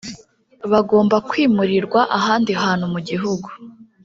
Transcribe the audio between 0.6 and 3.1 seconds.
bagomba kwimurirwa ahandi hantu mu